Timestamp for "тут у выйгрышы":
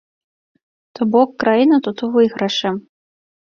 1.89-2.69